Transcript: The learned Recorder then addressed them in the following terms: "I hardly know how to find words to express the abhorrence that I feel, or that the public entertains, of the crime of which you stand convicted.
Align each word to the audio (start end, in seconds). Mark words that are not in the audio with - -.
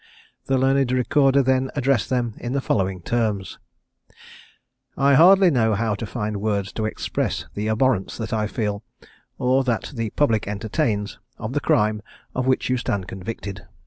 The 0.47 0.57
learned 0.57 0.91
Recorder 0.91 1.43
then 1.43 1.69
addressed 1.75 2.09
them 2.09 2.33
in 2.39 2.53
the 2.53 2.59
following 2.59 3.03
terms: 3.03 3.59
"I 4.97 5.13
hardly 5.13 5.51
know 5.51 5.75
how 5.75 5.93
to 5.93 6.07
find 6.07 6.37
words 6.41 6.73
to 6.73 6.85
express 6.87 7.45
the 7.53 7.67
abhorrence 7.67 8.17
that 8.17 8.33
I 8.33 8.47
feel, 8.47 8.83
or 9.37 9.63
that 9.65 9.91
the 9.93 10.09
public 10.09 10.47
entertains, 10.47 11.19
of 11.37 11.53
the 11.53 11.59
crime 11.61 12.01
of 12.33 12.47
which 12.47 12.67
you 12.67 12.77
stand 12.77 13.07
convicted. 13.07 13.67